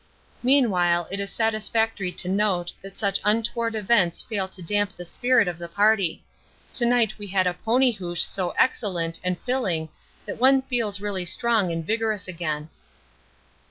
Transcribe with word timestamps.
Meanwhile 0.41 1.07
it 1.11 1.19
is 1.19 1.31
satisfactory 1.31 2.11
to 2.13 2.27
note 2.27 2.73
that 2.81 2.97
such 2.97 3.21
untoward 3.23 3.75
events 3.75 4.19
fail 4.19 4.47
to 4.47 4.63
damp 4.63 4.95
the 4.97 5.05
spirit 5.05 5.47
of 5.47 5.59
the 5.59 5.67
party. 5.67 6.23
To 6.73 6.87
night 6.87 7.19
we 7.19 7.27
had 7.27 7.45
a 7.45 7.53
pony 7.53 7.91
hoosh 7.91 8.23
so 8.23 8.49
excellent 8.57 9.19
and 9.23 9.37
filling 9.41 9.89
that 10.25 10.39
one 10.39 10.63
feels 10.63 11.01
really 11.01 11.25
strong 11.25 11.71
and 11.71 11.85
vigorous 11.85 12.27
again. 12.27 12.69